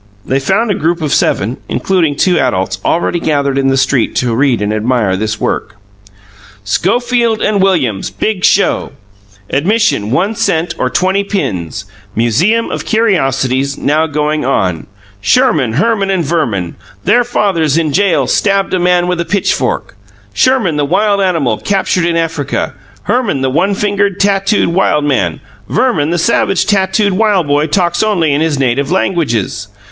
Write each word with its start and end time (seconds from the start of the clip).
They 0.25 0.39
found 0.39 0.71
a 0.71 0.73
group 0.73 0.99
of 1.03 1.13
seven, 1.13 1.57
including 1.69 2.15
two 2.15 2.39
adults, 2.39 2.79
already 2.83 3.19
gathered 3.19 3.59
in 3.59 3.67
the 3.67 3.77
street 3.77 4.15
to 4.15 4.33
read 4.33 4.59
and 4.59 4.73
admire 4.73 5.15
this 5.15 5.39
work. 5.39 5.75
SCHoFiELD 6.65 7.37
& 7.39 7.39
WiLLiAMS 7.61 8.09
BiG 8.09 8.43
SHOW 8.43 8.93
ADMiSSioN 9.53 10.09
1 10.09 10.35
CENT 10.35 10.73
oR 10.79 10.89
20 10.89 11.23
PiNS 11.25 11.85
MUSUEM 12.15 12.71
oF 12.71 12.83
CURioSiTES 12.83 13.77
Now 13.77 14.07
GoiNG 14.07 14.43
oN 14.43 14.87
SHERMAN 15.21 15.73
HERMAN 15.73 16.23
& 16.23 16.23
VERMAN 16.23 16.77
THiER 17.03 17.23
FATHERS 17.23 17.77
iN 17.77 17.93
JAiL 17.93 18.25
STABED 18.25 18.73
A 18.73 18.79
MAN 18.79 19.05
WiTH 19.05 19.21
A 19.21 19.25
PiTCHFORK 19.25 19.95
SHERMAN 20.33 20.77
THE 20.77 20.85
WiLD 20.87 21.21
ANIMAL 21.21 21.59
CAPTURED 21.59 22.05
iN 22.05 22.15
AFRiCA 22.17 22.73
HERMAN 23.03 23.41
THE 23.41 23.51
ONE 23.51 23.75
FiNGERED 23.75 24.19
TATOOD 24.19 24.69
WILD 24.69 25.03
MAN 25.03 25.41
VERMAN 25.69 26.09
THE 26.09 26.17
SAVAGE 26.17 26.65
TATOOD 26.65 27.13
WILD 27.13 27.45
BoY 27.45 27.67
TALKS 27.67 28.01
ONLY 28.01 28.33
iN 28.33 28.41
HiS 28.41 28.57
NAiTiVE 28.57 28.89
LANGUAGS. 28.89 29.67